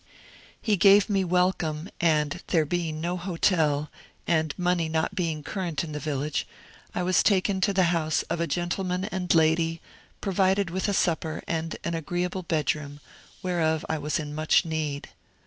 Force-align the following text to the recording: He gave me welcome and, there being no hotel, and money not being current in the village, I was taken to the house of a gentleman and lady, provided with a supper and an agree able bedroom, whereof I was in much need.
He 0.59 0.77
gave 0.77 1.11
me 1.11 1.23
welcome 1.23 1.87
and, 1.99 2.41
there 2.47 2.65
being 2.65 3.01
no 3.01 3.17
hotel, 3.17 3.91
and 4.25 4.51
money 4.57 4.89
not 4.89 5.13
being 5.13 5.43
current 5.43 5.83
in 5.83 5.91
the 5.91 5.99
village, 5.99 6.47
I 6.95 7.03
was 7.03 7.21
taken 7.21 7.61
to 7.61 7.71
the 7.71 7.83
house 7.93 8.23
of 8.23 8.41
a 8.41 8.47
gentleman 8.47 9.05
and 9.05 9.31
lady, 9.35 9.79
provided 10.19 10.71
with 10.71 10.87
a 10.89 10.93
supper 10.95 11.43
and 11.47 11.77
an 11.83 11.93
agree 11.93 12.23
able 12.23 12.41
bedroom, 12.41 12.99
whereof 13.43 13.85
I 13.89 13.99
was 13.99 14.17
in 14.17 14.33
much 14.33 14.65
need. 14.65 15.09